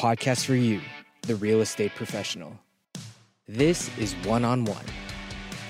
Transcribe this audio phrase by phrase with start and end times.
[0.00, 0.80] podcast for you,
[1.26, 2.58] the real estate professional.
[3.46, 4.86] This is One on One,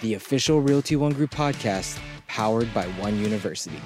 [0.02, 1.98] the official Realty One Group podcast
[2.28, 3.80] powered by One University.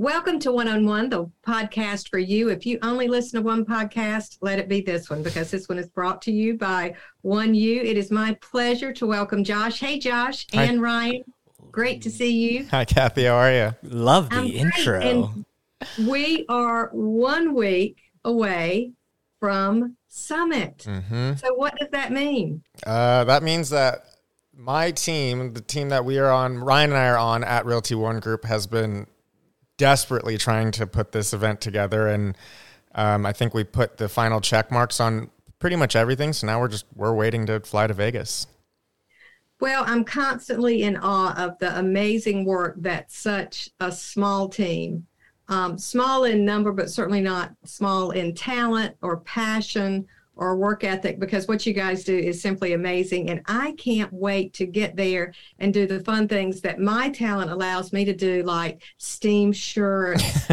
[0.00, 2.48] Welcome to One on One, the podcast for you.
[2.48, 5.76] If you only listen to one podcast, let it be this one because this one
[5.76, 7.82] is brought to you by One U.
[7.82, 9.78] It is my pleasure to welcome Josh.
[9.78, 10.64] Hey, Josh Hi.
[10.64, 11.22] and Ryan.
[11.70, 12.66] Great to see you.
[12.70, 13.26] Hi, Kathy.
[13.26, 13.74] How are you?
[13.82, 15.00] Love the I'm great, intro.
[15.02, 15.44] and
[16.08, 18.92] we are one week away
[19.38, 20.82] from Summit.
[20.88, 22.62] hmm So, what does that mean?
[22.86, 24.06] Uh, that means that
[24.56, 27.94] my team, the team that we are on, Ryan and I are on at Realty
[27.96, 29.06] One Group, has been
[29.80, 32.36] desperately trying to put this event together, and
[32.94, 36.34] um, I think we put the final check marks on pretty much everything.
[36.34, 38.46] So now we're just we're waiting to fly to Vegas.
[39.58, 45.06] Well, I'm constantly in awe of the amazing work that such a small team,
[45.48, 50.06] um, small in number, but certainly not small in talent or passion
[50.40, 53.28] or work ethic, because what you guys do is simply amazing.
[53.28, 57.50] And I can't wait to get there and do the fun things that my talent
[57.50, 60.22] allows me to do, like steam shirts,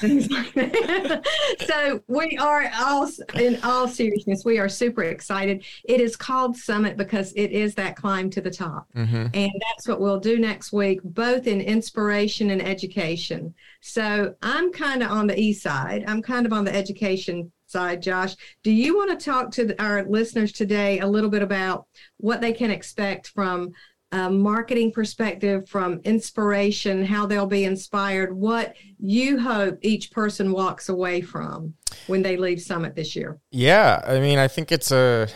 [0.00, 1.26] things like that.
[1.66, 5.64] so we are all, in all seriousness, we are super excited.
[5.84, 8.86] It is called Summit because it is that climb to the top.
[8.94, 13.54] hmm And that's what we'll do next week, both in inspiration and education.
[13.80, 16.04] So I'm kind of on the east side.
[16.06, 18.36] I'm kind of on the education side, Josh.
[18.62, 21.86] Do you want to talk to our listeners today a little bit about
[22.18, 23.72] what they can expect from
[24.12, 30.88] a marketing perspective, from inspiration, how they'll be inspired, what you hope each person walks
[30.88, 31.74] away from
[32.06, 33.40] when they leave Summit this year?
[33.50, 35.26] Yeah, I mean, I think it's a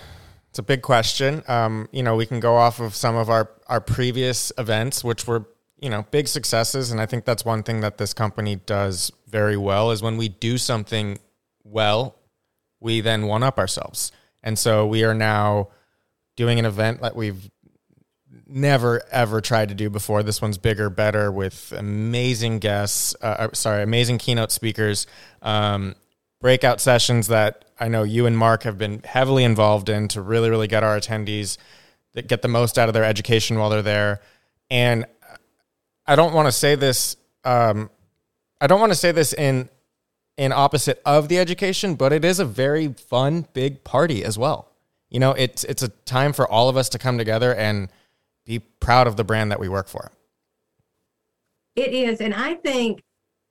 [0.48, 1.42] it's a big question.
[1.48, 5.26] Um, you know, we can go off of some of our our previous events, which
[5.26, 5.44] were
[5.80, 9.56] you know big successes, and I think that's one thing that this company does very
[9.56, 11.18] well is when we do something
[11.64, 12.17] well,
[12.80, 14.12] we then one up ourselves,
[14.42, 15.68] and so we are now
[16.36, 17.50] doing an event that we've
[18.46, 20.22] never ever tried to do before.
[20.22, 23.14] This one's bigger, better, with amazing guests.
[23.20, 25.06] Uh, uh, sorry, amazing keynote speakers.
[25.42, 25.94] Um,
[26.40, 30.50] breakout sessions that I know you and Mark have been heavily involved in to really,
[30.50, 31.58] really get our attendees
[32.14, 34.20] that get the most out of their education while they're there.
[34.70, 35.06] And
[36.06, 37.16] I don't want to say this.
[37.44, 37.90] Um,
[38.60, 39.68] I don't want to say this in
[40.38, 44.70] in opposite of the education, but it is a very fun, big party as well.
[45.10, 47.88] You know, it's it's a time for all of us to come together and
[48.46, 50.12] be proud of the brand that we work for.
[51.76, 52.20] It is.
[52.20, 53.02] And I think,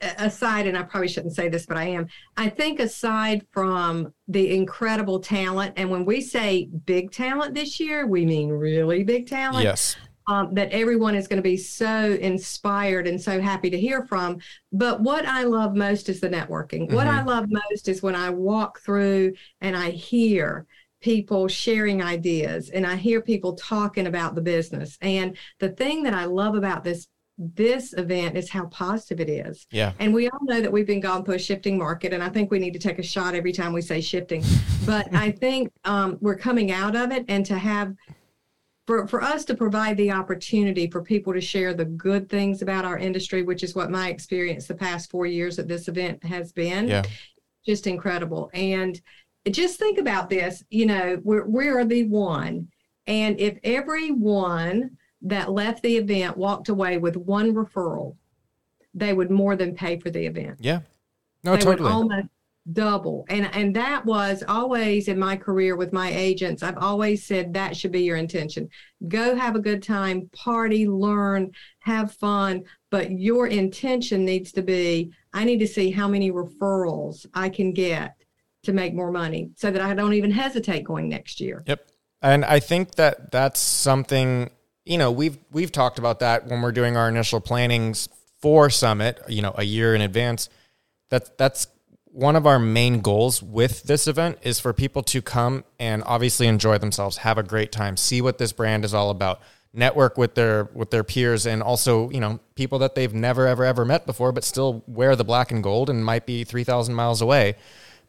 [0.01, 4.55] aside, and I probably shouldn't say this, but I am, I think aside from the
[4.55, 9.63] incredible talent, and when we say big talent this year, we mean really big talent.
[9.63, 9.95] Yes.
[10.29, 14.39] Um, that everyone is going to be so inspired and so happy to hear from.
[14.73, 16.91] But what I love most is the networking.
[16.91, 20.67] What I love most is when I walk through and I hear
[21.01, 24.97] people sharing ideas and I hear people talking about the business.
[25.01, 29.67] And the thing that I love about this this event is how positive it is.
[29.69, 29.93] Yeah.
[29.99, 32.49] And we all know that we've been gone through a shifting market, and I think
[32.49, 34.43] we need to take a shot every time we say shifting.
[34.85, 37.93] But I think um, we're coming out of it, and to have
[38.87, 42.85] for, for us to provide the opportunity for people to share the good things about
[42.85, 46.53] our industry, which is what my experience the past four years at this event has
[46.53, 47.03] been, Yeah.
[47.65, 48.49] just incredible.
[48.53, 48.99] And
[49.51, 52.69] just think about this, you know, we're, we are the one.
[53.07, 58.15] And if everyone that left the event walked away with one referral,
[58.93, 60.79] they would more than pay for the event Yeah.
[61.43, 61.83] No, they totally.
[61.83, 62.27] would almost
[62.73, 67.53] double and and that was always in my career with my agents i've always said
[67.53, 68.67] that should be your intention
[69.07, 75.09] go have a good time party learn have fun but your intention needs to be
[75.33, 78.15] i need to see how many referrals i can get
[78.63, 81.87] to make more money so that i don't even hesitate going next year Yep.
[82.21, 84.49] And I think that that's something,
[84.85, 88.09] you know, we've we've talked about that when we're doing our initial plannings
[88.41, 90.49] for Summit, you know, a year in advance.
[91.09, 91.67] That that's
[92.11, 96.47] one of our main goals with this event is for people to come and obviously
[96.47, 99.39] enjoy themselves, have a great time, see what this brand is all about,
[99.73, 103.63] network with their with their peers and also, you know, people that they've never ever
[103.63, 107.21] ever met before but still wear the black and gold and might be 3000 miles
[107.21, 107.55] away.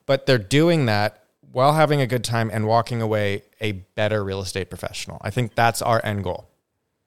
[0.06, 4.40] But they're doing that while having a good time and walking away a better real
[4.40, 5.18] estate professional.
[5.22, 6.48] I think that's our end goal.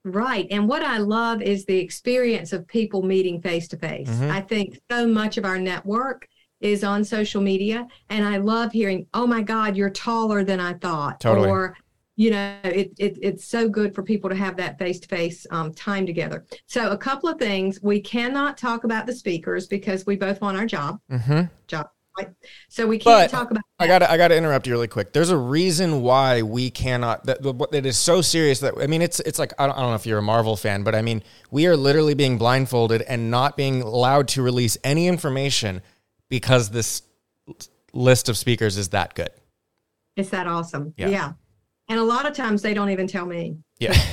[0.03, 0.47] Right.
[0.49, 4.09] And what I love is the experience of people meeting face to face.
[4.09, 4.31] Mhm.
[4.31, 6.27] I think so much of our network
[6.61, 7.87] is on social media.
[8.09, 11.19] And I love hearing, oh my God, you're taller than I thought.
[11.19, 11.49] Totally.
[11.49, 11.75] Or
[12.17, 15.47] you know, it, it it's so good for people to have that face to face
[15.75, 16.45] time together.
[16.67, 20.57] So, a couple of things we cannot talk about the speakers because we both want
[20.57, 20.99] our job.
[21.11, 21.43] Mm-hmm.
[21.67, 21.89] Job.
[22.17, 22.29] Right.
[22.67, 23.63] So we can't But talk about.
[23.79, 25.13] I got to I got to interrupt you really quick.
[25.13, 27.39] There's a reason why we cannot that
[27.71, 29.95] it is so serious that I mean it's it's like I don't, I don't know
[29.95, 33.55] if you're a Marvel fan, but I mean we are literally being blindfolded and not
[33.55, 35.81] being allowed to release any information
[36.31, 37.03] because this
[37.93, 39.29] list of speakers is that good.
[40.15, 40.93] It's that awesome.
[40.97, 41.09] Yeah.
[41.09, 41.33] yeah.
[41.89, 43.57] And a lot of times they don't even tell me.
[43.79, 43.93] Yeah.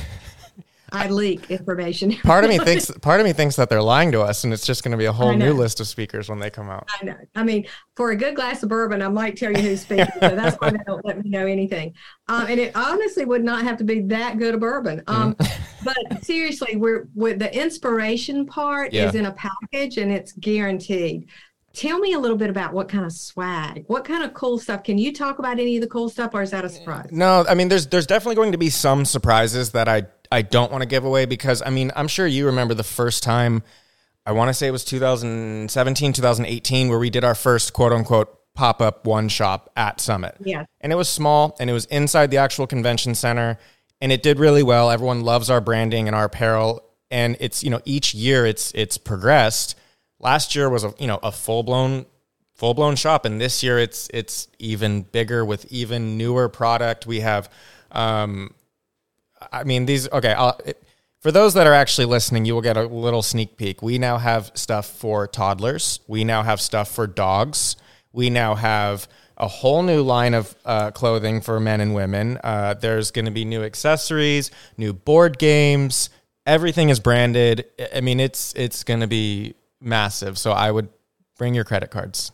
[0.90, 2.12] I leak information.
[2.24, 4.66] part of me thinks part of me thinks that they're lying to us and it's
[4.66, 6.88] just going to be a whole new list of speakers when they come out.
[7.00, 7.16] I know.
[7.34, 10.06] I mean, for a good glass of bourbon, I might tell you who's speaking.
[10.18, 11.92] so that's why they don't let me know anything.
[12.28, 15.02] Um, and it honestly would not have to be that good a bourbon.
[15.06, 15.84] Um, Mm-hmm.
[15.84, 19.08] but seriously, we're with the inspiration part Yeah.
[19.08, 21.28] is in a package and it's guaranteed.
[21.74, 24.82] Tell me a little bit about what kind of swag, what kind of cool stuff.
[24.82, 27.10] Can you talk about any of the cool stuff, or is that a surprise?
[27.12, 30.72] No, I mean there's there's definitely going to be some surprises that I I don't
[30.72, 33.62] want to give away because I mean I'm sure you remember the first time
[34.26, 38.34] I want to say it was 2017 2018 where we did our first quote unquote
[38.54, 40.36] pop up one shop at Summit.
[40.40, 40.64] Yeah.
[40.80, 43.56] And it was small and it was inside the actual convention center
[44.00, 44.90] and it did really well.
[44.90, 48.98] Everyone loves our branding and our apparel and it's you know each year it's it's
[48.98, 49.76] progressed.
[50.20, 52.06] Last year was a you know a full blown
[52.54, 57.06] full blown shop and this year it's it's even bigger with even newer product.
[57.06, 57.50] We have
[57.92, 58.54] um
[59.52, 60.34] I mean these okay,
[60.64, 60.82] it,
[61.20, 63.82] for those that are actually listening, you will get a little sneak peek.
[63.82, 66.00] We now have stuff for toddlers.
[66.06, 67.76] We now have stuff for dogs.
[68.12, 72.38] We now have a whole new line of uh, clothing for men and women.
[72.42, 76.10] Uh, there's going to be new accessories, new board games.
[76.46, 77.64] Everything is branded.
[77.78, 80.38] I- I mean, it's it's going to be massive.
[80.38, 80.88] So I would
[81.36, 82.32] bring your credit cards.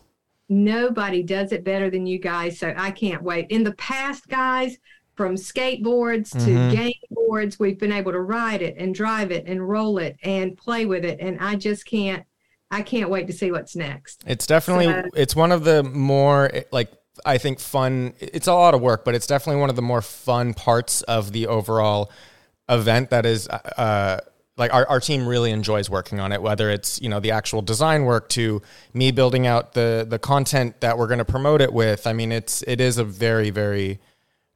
[0.48, 2.58] Nobody does it better than you guys.
[2.58, 3.46] So I can't wait.
[3.50, 4.76] In the past, guys,
[5.14, 6.72] from skateboards to Mhm.
[6.72, 10.56] game boards, we've been able to ride it and drive it and roll it and
[10.56, 11.18] play with it.
[11.20, 12.24] And I just can't,
[12.70, 14.22] I can't wait to see what's next.
[14.26, 16.90] It's definitely So- it's one of the more like
[17.24, 18.14] I think fun.
[18.18, 21.30] It's a lot of work, but it's definitely one of the more fun parts of
[21.30, 22.10] the overall
[22.68, 23.10] event.
[23.10, 24.18] That is, uh,
[24.56, 26.40] like our, our team really enjoys working on it.
[26.40, 28.62] Whether it's you know the actual design work to
[28.92, 32.06] me building out the the content that we're going to promote it with.
[32.06, 34.00] I mean, it's it is a very very.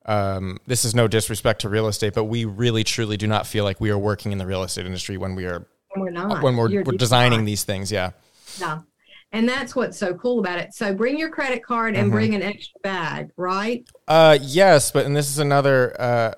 [0.06, 3.64] Um, this is no disrespect to real estate, but we really truly do not feel
[3.64, 6.42] like we are working in the real estate industry when we are And we're not.
[6.42, 7.46] when we're, we're designing not.
[7.46, 7.92] these things.
[7.92, 8.12] Yeah.
[8.58, 8.84] No.
[9.32, 10.72] And that's what's so cool about it.
[10.72, 12.12] So bring your credit card and Mhm.
[12.14, 13.84] bring an extra bag, right?
[14.06, 15.94] Uh, yes, but and this is another.
[16.00, 16.32] Uh,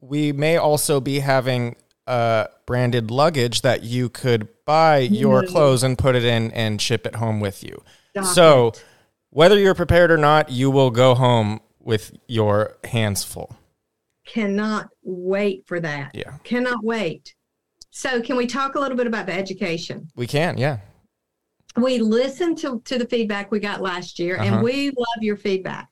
[0.00, 1.74] we may also be having
[2.06, 5.48] uh branded luggage that you could buy your Mhm.
[5.48, 7.82] clothes and put it in and ship it home with you.
[8.10, 8.84] Stop so, it.
[9.30, 13.56] whether you're prepared or not, you will go home with your hands full.
[14.24, 16.12] cannot wait for that.
[16.14, 17.34] Yeah, Cannot wait.
[17.90, 20.08] So can we talk a little bit about the education?
[20.14, 20.56] we can.
[20.58, 20.78] Yeah,
[21.76, 24.44] we listened to, to the feedback we got last year Uh-huh.
[24.56, 25.88] and we love your feedback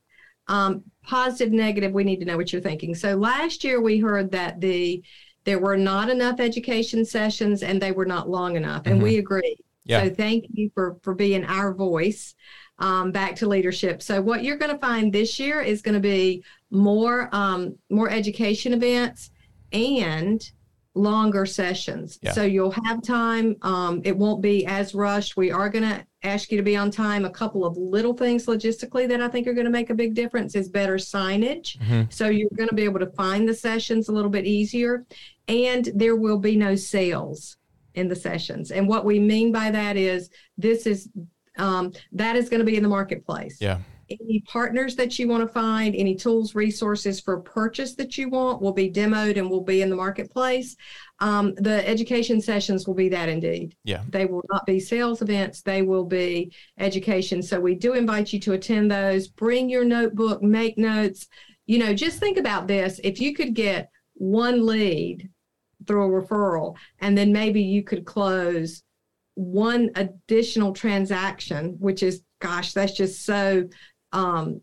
[0.49, 4.31] um, positive negative we need to know what you're thinking so last year we heard
[4.33, 5.03] that the
[5.45, 9.03] there were not enough education sessions and they were not long enough and Mhm.
[9.05, 10.05] we agree Yeah.
[10.05, 12.35] so thank you for for being our voice
[12.79, 16.01] um, back to leadership so what you're going to find this year is going to
[16.01, 19.31] be more um, more education events
[19.73, 20.51] and
[20.95, 22.19] longer sessions.
[22.21, 22.33] Yeah.
[22.33, 23.57] So you'll have time.
[23.63, 25.37] Um, it won't be as rushed.
[25.37, 27.25] We are going to ask you to be on time.
[27.25, 30.15] A couple of little things logistically that I think are going to make a big
[30.15, 31.79] difference is better signage.
[31.79, 32.13] Mhm.
[32.13, 35.07] So you're going to be able to find the sessions a little bit easier.
[35.49, 37.57] And there will be no sales
[37.95, 38.71] in the sessions.
[38.71, 41.09] And what we mean by that is this is
[41.59, 43.79] um, that is going to be in the marketplace yeah,
[44.11, 48.61] any partners that you want to find, any tools, resources for purchase that you want
[48.61, 50.77] will be demoed and will be in the marketplace.
[51.21, 53.77] Um, the education sessions will be that indeed.
[53.85, 54.03] Yeah.
[54.09, 57.43] They will not be sales events, they will be education.
[57.43, 59.29] So we do invite you to attend those.
[59.29, 61.29] Bring your notebook, make notes.
[61.67, 63.01] You know, just think about this.
[63.05, 65.29] If you could get one lead
[65.87, 68.83] through a referral, and then maybe you could close
[69.35, 73.67] one additional transaction, which is, gosh, that's just so
[74.13, 74.61] um,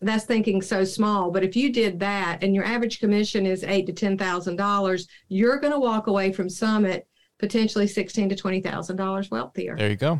[0.00, 1.30] that's thinking so small.
[1.30, 5.08] But if you did that and your average commission is eight to ten thousand dollars,
[5.28, 7.06] you're going to walk away from Summit
[7.38, 9.76] potentially sixteen to twenty thousand dollars wealthier.
[9.76, 10.18] there you go.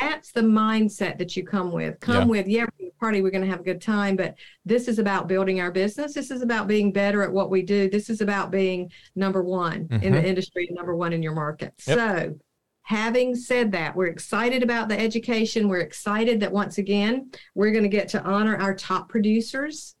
[0.00, 2.00] That's the mindset that you come with.
[2.00, 2.24] Come Yeah.
[2.24, 4.34] with, yeah, we're party, we're going to have a good time, but
[4.64, 6.14] this is about building our business.
[6.14, 7.88] This is about being better at what we do.
[7.90, 10.24] This is about being number one in the Mhm.
[10.24, 11.74] industry, number one in your market.
[11.86, 11.98] Yep.
[11.98, 12.38] So
[12.82, 15.68] having said that, we're excited about the education.
[15.68, 19.94] We're excited that once again, we're going to get to honor our top producers.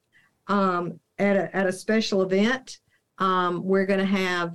[0.48, 2.78] Um, at a, at a special event,
[3.18, 4.54] um, we're going to have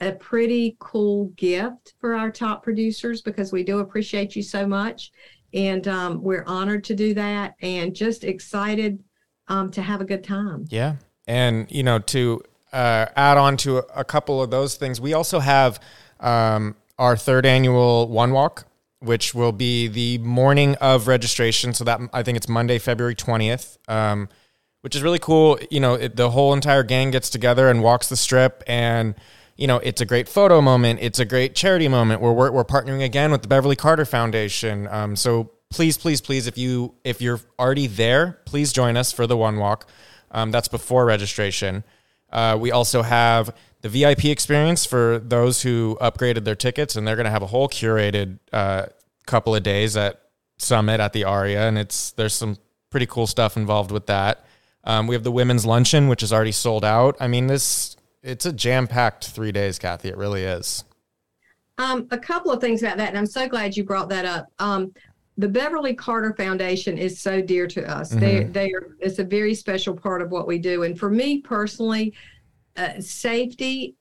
[0.00, 5.12] a pretty cool gift for our top producers because we do appreciate you so much.
[5.54, 9.02] And um, we're honored to do that and just excited
[9.48, 10.64] um, to have a good time.
[10.70, 10.96] Yeah.
[11.26, 15.40] And, you know, to uh, add on to a, couple of those things, we also
[15.40, 15.78] have
[16.20, 18.64] um, our third annual One Walk,
[19.00, 21.74] which will be the morning of registration.
[21.74, 23.76] So that I think it's Monday, February 20th.
[23.88, 24.28] Um,
[24.82, 25.58] which is really cool.
[25.70, 29.14] You know, it, the whole entire gang gets together and walks the strip, and
[29.56, 31.00] you know, it's a great photo moment.
[31.02, 34.88] It's a great charity moment where we're, we're partnering again with the Beverly Carter Foundation.
[34.88, 39.26] Um, so please, please, please, if you if you're already there, please join us for
[39.26, 39.88] the One Walk.
[40.30, 41.82] Um, that's before registration.
[42.30, 47.16] Uh, we also have the VIP experience for those who upgraded their tickets, and they're
[47.16, 48.86] going to have a whole curated uh,
[49.26, 50.20] couple of days at
[50.58, 52.56] Summit at the Aria, and it's there's some
[52.90, 54.44] pretty cool stuff involved with that.
[54.84, 57.16] Um, we have the women's luncheon, which is already sold out.
[57.20, 60.08] I mean, this it's a jam packed three days, Kathy.
[60.08, 60.84] It really is.
[61.78, 64.46] Um, a couple of things about that, and I'm so glad you brought that up.
[64.60, 64.92] Um,
[65.38, 68.10] the Beverly Carter Foundation is so dear to us.
[68.10, 68.20] Mm-hmm.
[68.20, 70.84] They they are it's a very special part of what we do.
[70.84, 72.14] And for me personally,
[72.76, 73.96] uh, safety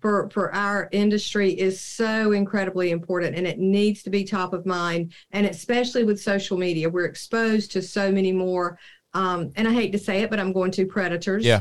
[0.00, 4.64] for for our industry is so incredibly important and it needs to be top of
[4.64, 6.88] mind and especially with social media.
[6.88, 8.78] We're exposed to so many more
[9.12, 11.44] um, and i hate to say it but i'm going to predators.
[11.44, 11.60] Yeah.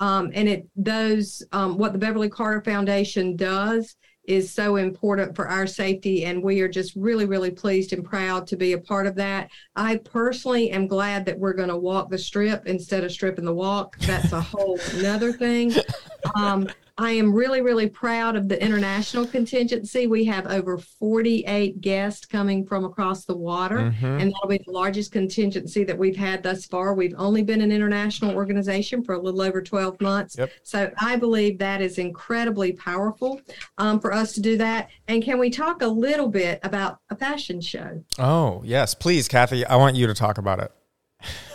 [0.00, 5.48] Um, and it those um, what the Beverly Carter Foundation does is so important for
[5.48, 9.06] our safety, and we are just really, really pleased and proud to be a part
[9.06, 9.50] of that.
[9.74, 13.54] I personally am glad that we're going to walk the strip instead of stripping the
[13.54, 13.98] walk.
[13.98, 15.72] That's a whole another thing.
[16.34, 20.06] Um, I am really, really proud of the international contingency.
[20.06, 24.04] We have over 48 guests coming from across the water, mm-hmm.
[24.04, 26.94] and that'll be the largest contingency that we've had thus far.
[26.94, 30.36] We've only been an international organization for a little over 12 months.
[30.36, 30.50] Yep.
[30.62, 33.40] So I believe that is incredibly powerful
[33.78, 34.90] um, for us to do that.
[35.08, 38.04] And can we talk a little bit about a fashion show?
[38.18, 39.64] Oh, yes, please, Kathy.
[39.64, 40.72] I want you to talk about it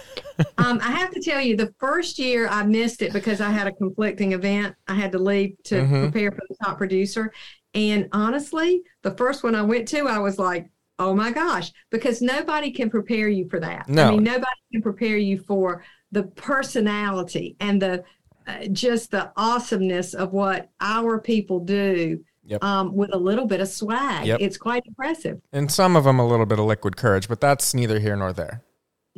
[0.58, 3.68] um, I have to tell you, the first year I missed it because I had
[3.68, 4.76] a conflicting event.
[4.88, 6.04] I had to leave to mm-hmm.
[6.04, 7.34] prepare for the top producer.
[7.74, 12.22] And honestly, the first one I went to, I was like, oh my gosh, because
[12.22, 13.88] nobody can prepare you for that.
[13.88, 14.08] No.
[14.08, 18.04] I mean, nobody can prepare you for the personality and the
[18.48, 22.64] uh, just the awesomeness of what our people do Yep.
[22.64, 24.26] Um, with a little bit of swag.
[24.26, 24.40] Yep.
[24.40, 25.42] It's quite impressive.
[25.52, 28.32] And some of them a little bit of liquid courage, but that's neither here nor
[28.32, 28.64] there.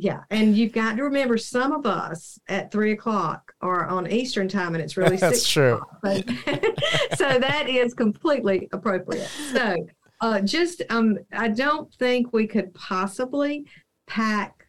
[0.00, 4.48] Yeah, and you've got to remember some of us at three o'clock are on Eastern
[4.48, 5.78] time, and it's really that's true.
[6.02, 9.28] so that is completely appropriate.
[9.52, 9.76] So,
[10.22, 13.66] uh, just um, I don't think we could possibly
[14.06, 14.66] pack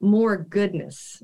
[0.00, 1.22] more goodness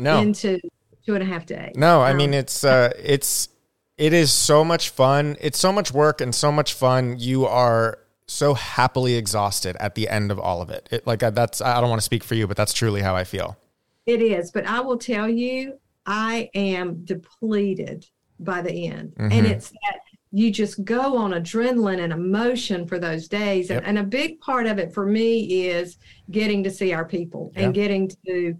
[0.00, 0.20] no.
[0.20, 0.58] into
[1.06, 1.76] two and a half days.
[1.76, 3.50] No, I um, mean it's uh, it's
[3.96, 5.36] it is so much fun.
[5.40, 7.20] It's so much work and so much fun.
[7.20, 10.88] You are so happily exhausted at the end of all of it.
[10.90, 13.14] it like uh, that's I don't want to speak for you, but that's truly how
[13.14, 13.56] I feel.
[14.04, 18.06] It is, but I will tell you, I am depleted
[18.38, 19.32] by the end, mm-hmm.
[19.32, 20.00] and it's that
[20.32, 23.78] you just go on adrenaline and emotion for those days, yep.
[23.78, 25.98] and, and, a big part of it for me is
[26.30, 28.54] getting to see our people and getting to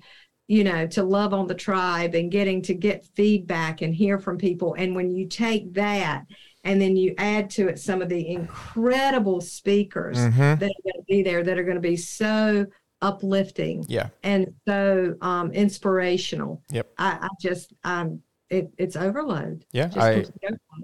[0.49, 4.39] you know to love on the tribe and getting to get feedback and hear from
[4.39, 6.25] people and when you take that
[6.67, 10.37] and then you add to it some of the incredible speakers mm-hmm.
[10.37, 12.67] that are going to be there that are going to be so
[13.01, 14.09] uplifting yeah.
[14.23, 16.61] and so um, inspirational.
[16.71, 16.93] Yep.
[16.99, 19.65] I, I just um it, it's overload.
[19.73, 20.25] Yeah i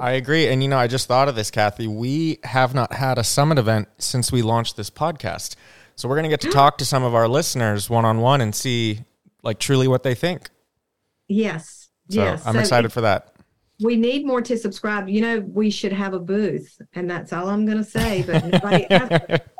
[0.00, 0.48] i agree.
[0.48, 1.88] And you know i just thought of this kathy.
[1.88, 5.56] We have not had a summit event since we launched this podcast.
[5.96, 9.00] So we're going to get to talk to some of our listeners one-on-one and see
[9.42, 10.48] like truly what they think.
[11.28, 11.90] Yes.
[12.08, 12.46] So yes.
[12.46, 13.31] I'm so excited it, for that
[13.81, 15.09] we need more to subscribe.
[15.09, 18.23] You know, we should have a booth, and that's all I'm going to say.
[18.23, 19.47] But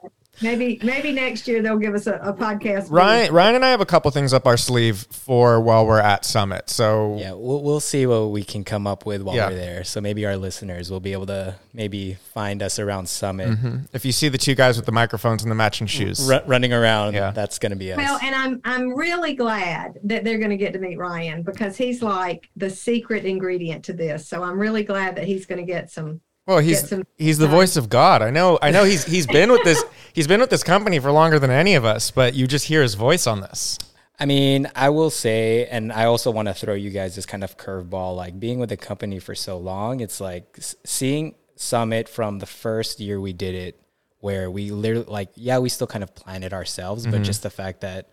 [0.43, 2.91] maybe maybe next year they'll give us a, a podcast.
[2.91, 6.25] Ryan, Ryan and I have a couple things up our sleeve for while we're at
[6.25, 6.71] Summit.
[6.71, 9.49] So yeah, we'll, we'll see what we can come up with while yeah.
[9.49, 9.85] we're there.
[9.85, 13.49] So maybe our listeners will be able to maybe find us around Summit.
[13.49, 13.77] Mm-hmm.
[13.93, 16.73] If you see the two guys with the microphones and the matching shoes R- running
[16.73, 17.31] around, yeah.
[17.31, 17.99] that's going to be us.
[17.99, 21.77] Well, and I'm I'm really glad that they're going to get to meet Ryan because
[21.77, 24.29] he's like the secret ingredient to this.
[24.29, 27.77] So I'm really glad that he's going to get some well, he's he's the voice
[27.77, 28.23] of God.
[28.23, 28.59] I know.
[28.61, 29.83] I know he's he's been with this
[30.13, 32.83] he's been with this company for longer than any of us, but you just hear
[32.83, 33.79] his voice on this.
[34.19, 37.43] I mean, I will say, and I also want to throw you guys this kind
[37.43, 38.17] of curveball.
[38.17, 43.01] Like being with the company for so long, it's like seeing Summit from the first
[43.01, 43.81] year we did it,
[44.21, 47.13] where we literally like, yeah, we still kind of planned it ourselves, mm-hmm.
[47.13, 48.11] but just the fact that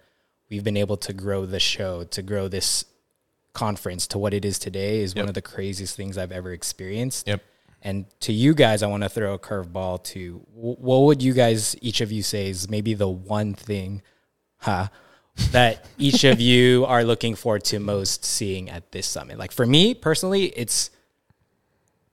[0.49, 2.85] we've been able to grow the show, to grow this
[3.53, 5.23] conference to what it is today is Yep.
[5.23, 7.27] one of the craziest things I've ever experienced.
[7.27, 7.43] Yep.
[7.81, 11.75] And to you guys, I want to throw a curveball to what would you guys,
[11.81, 14.01] each of you say is maybe the one thing,
[14.57, 14.87] huh,
[15.51, 19.37] that each of you are looking forward to most seeing at this summit?
[19.37, 20.89] Like for me personally, it's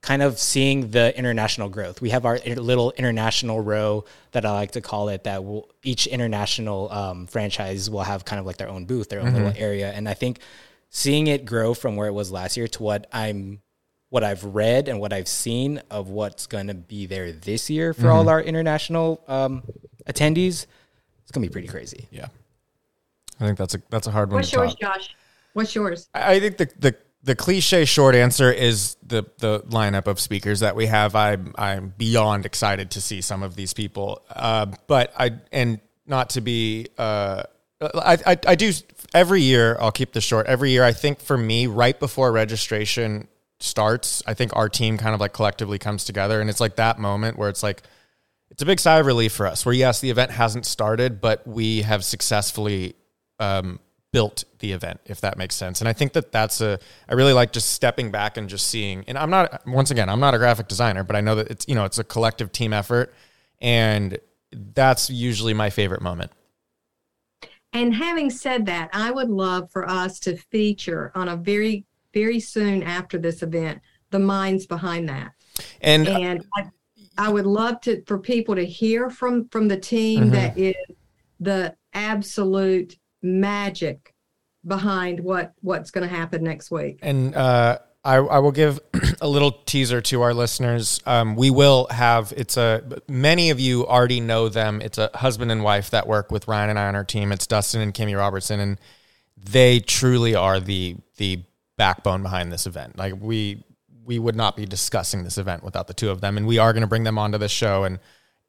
[0.06, 2.00] kind of seeing the international growth.
[2.00, 5.25] We have our little international row that I like to call it.
[5.25, 9.20] That will each international um, franchise will have kind of like their own booth, their
[9.20, 10.38] own little area, and I think
[10.90, 13.61] seeing it grow from where it was last year to what I'm,
[14.16, 17.92] what I've read and what I've seen of what's going to be there this year
[17.92, 19.62] for all our international um,
[20.08, 20.64] attendees,
[21.20, 22.08] it's going to be pretty crazy.
[22.11, 22.28] Yeah.
[23.38, 24.96] I think that's a that's a hard one What's yours, top.
[24.96, 25.14] Josh?
[25.52, 26.08] What's yours?
[26.14, 30.61] I I think the, the the cliche short answer is the the lineup of speakers
[30.61, 31.14] that we have.
[31.14, 34.23] I'm I'm beyond excited to see some of these people.
[34.35, 37.42] Uh, but I and not to be uh,
[37.82, 38.73] I, I I do
[39.12, 39.76] every year.
[39.78, 40.46] I'll keep this short.
[40.46, 43.28] Every year, I think for me, right before registration
[43.60, 46.98] starts, I think our team kind of like collectively comes together, and it's like that
[46.98, 47.82] moment where it's like
[48.50, 49.66] it's a big sigh of relief for us.
[49.66, 52.94] Where yes, the event hasn't started, but we have successfully
[53.38, 53.80] um,
[54.12, 55.80] built the event, if that makes sense.
[55.80, 59.04] And I think that that's a, I really like just stepping back and just seeing,
[59.08, 61.68] and I'm not, once again, I'm not a graphic designer, but I know that it's,
[61.68, 63.12] you know, it's a collective team effort.
[63.60, 64.18] And
[64.52, 66.30] that's usually my favorite moment.
[67.72, 71.84] And having said that, I would love for us to feature on a very,
[72.16, 73.78] very soon after this event
[74.11, 75.32] the minds behind that.
[75.82, 76.62] And And I,
[77.18, 80.75] I would love to for people to hear from from the team that is
[81.40, 84.14] the absolute magic
[84.66, 87.00] behind what what's going to happen next week.
[87.02, 88.80] And uh, I, I will give
[89.20, 91.00] a little teaser to our listeners.
[91.04, 94.80] Um, we will have it's a many of you already know them.
[94.80, 97.30] It's a husband and wife that work with Ryan and I on our team.
[97.30, 98.80] It's Dustin and Kimmy Robertson, and
[99.37, 101.42] they truly are the the
[101.76, 102.97] backbone behind this event.
[102.99, 103.62] Like we
[104.04, 106.72] we would not be discussing this event without the two of them, and we are
[106.72, 107.98] going to bring them onto this show and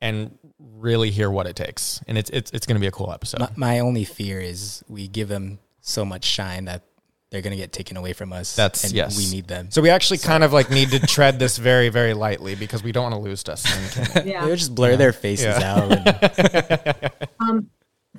[0.01, 2.01] and really hear what it takes.
[2.07, 3.39] And it's it's it's going to be a cool episode.
[3.39, 6.83] My, my only fear is we give them so much shine that
[7.29, 8.55] they're going to get taken away from us.
[8.55, 9.17] That's and yes.
[9.17, 9.69] We need them.
[9.71, 12.91] So we actually kind of like need to tread this very very lightly because we
[12.91, 14.25] don't want to lose Dustin.
[14.27, 14.43] yeah.
[14.43, 15.75] They would just blur their faces Yeah.
[15.75, 15.91] out.
[15.91, 17.69] and- Um,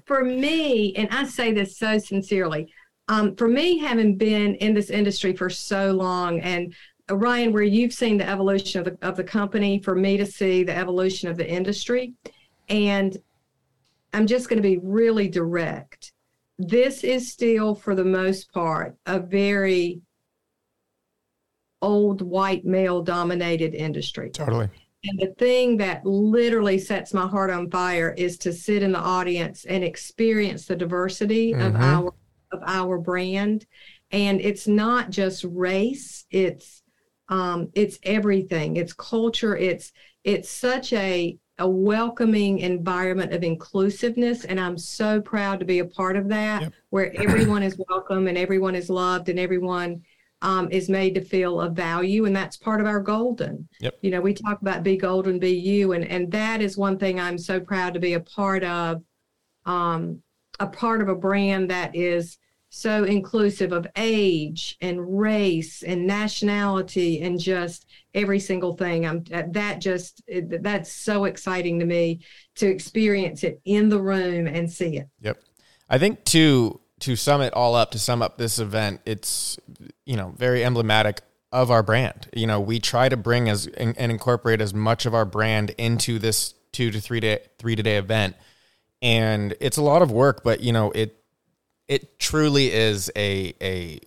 [0.06, 2.72] for me, and I say this so sincerely,
[3.08, 6.74] um, for me, having been in this industry for so long, and
[7.10, 10.26] uh, Ryan, where you've seen the evolution of the, of the company, for me to
[10.26, 12.12] see the evolution of the industry,
[12.68, 13.16] and
[14.12, 16.12] I'm just going to be really direct.
[16.58, 20.00] This is still, for the most part, a very
[21.80, 24.30] old white male dominated industry.
[24.30, 24.68] totally.
[25.04, 28.98] And the thing that literally sets my heart on fire is to sit in the
[28.98, 31.80] audience and experience the diversity of Mhm.
[31.80, 32.12] our
[32.52, 33.66] of our brand.
[34.11, 36.82] And it's not just race, it's
[37.30, 38.76] um, it's everything.
[38.76, 39.56] It's culture.
[39.56, 39.92] It's
[40.24, 44.44] it's such a a welcoming environment of inclusiveness.
[44.44, 46.72] And I'm so proud to be a part of that, Yep.
[46.90, 50.02] where everyone is welcome and everyone is loved and everyone
[50.40, 52.26] um, is made to feel of value.
[52.26, 53.68] And that's part of our golden
[54.00, 57.18] you know we talk about be golden be you and and that is one thing
[57.18, 59.02] i'm so proud to be a part of
[59.66, 60.22] um
[60.60, 62.38] a part of a brand that is
[62.70, 69.80] so inclusive of age and race and nationality and just every single thing i'm that
[69.80, 70.22] just
[70.60, 72.20] that's so exciting to me
[72.54, 75.42] to experience it in the room and see it Yep.
[75.88, 79.58] I think to to sum it all up, to sum up this event, it's
[80.04, 82.28] you know very emblematic of our brand.
[82.34, 85.70] You know, we try to bring as and, and incorporate as much of our brand
[85.78, 88.36] into this two to three day three to day event,
[89.02, 91.16] and it's a lot of work, but you know it
[91.87, 94.00] it truly is a a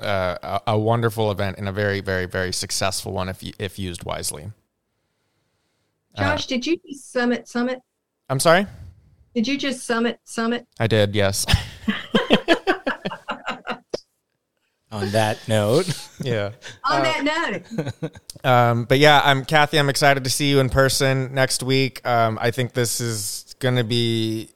[0.00, 3.78] uh, a a wonderful event and a very very very successful one if you, if
[3.78, 4.52] used wisely.
[6.16, 7.80] Uh, josh did you just summit summit
[8.28, 8.66] I'm sorry.
[9.34, 11.14] did you just summit summit I did.
[11.14, 11.46] Yes.
[14.90, 15.86] on that note,
[16.22, 16.52] yeah.
[16.84, 18.12] on that note
[18.44, 19.78] Um, but yeah, I'm Kathy.
[19.78, 22.06] I'm excited to see you in person next week.
[22.06, 24.50] Um, I think this is going to be.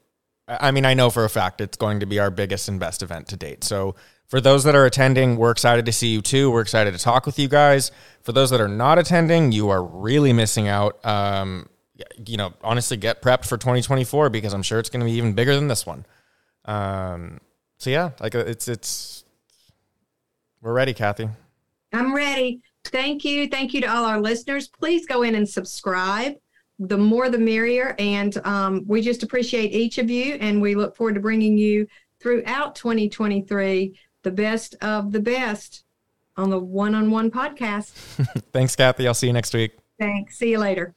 [0.48, 3.02] I mean, I know for a fact it's going to be our biggest and best
[3.02, 3.64] event to date.
[3.64, 3.94] So
[4.26, 6.50] for those that are attending, we're excited to see you too.
[6.50, 7.92] We're excited to talk with you guys.
[8.22, 11.04] For those that are not attending, you are really missing out.
[11.06, 11.68] Um,
[12.26, 15.34] you know, honestly, get prepped for 2024 because I'm sure it's going to be even
[15.34, 16.04] bigger than this one.
[16.64, 17.40] Um,
[17.78, 19.24] so yeah, like uh, it's it's
[20.60, 21.28] we're ready, Kathy.
[21.92, 22.62] I'm ready.
[22.84, 23.48] Thank you.
[23.48, 24.68] Thank you to all our listeners.
[24.68, 26.34] Please go in and subscribe.
[26.88, 27.94] The more the merrier.
[27.98, 30.34] And um, we just appreciate each of you.
[30.34, 31.86] And we look forward to bringing you
[32.20, 35.84] throughout 2023 the best of the best
[36.36, 37.90] on the one on one podcast.
[38.52, 39.06] Thanks, Kathy.
[39.06, 39.72] I'll see you next week.
[39.98, 40.38] Thanks.
[40.38, 40.94] See you later.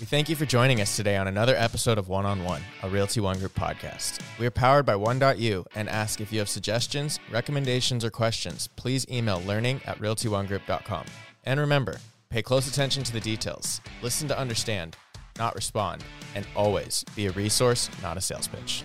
[0.00, 2.90] We thank you for joining us today on another episode of One on One, a
[2.90, 4.20] Realty One Group podcast.
[4.38, 8.68] We are powered by One U and ask if you have suggestions, recommendations, or questions,
[8.76, 11.06] please email learning at realtyonegroup.com.
[11.44, 11.98] And remember,
[12.34, 14.96] pay close attention to the details, listen to understand,
[15.38, 16.02] not respond,
[16.34, 18.82] and always be a resource, not a sales pitch.